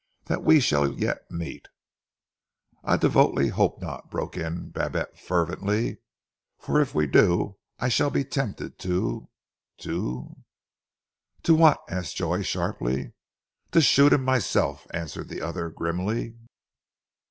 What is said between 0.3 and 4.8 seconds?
we shall yet meet" "I devoutly hope not," broke in